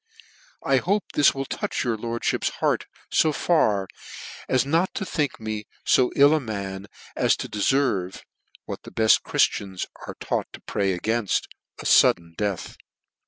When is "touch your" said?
1.45-1.95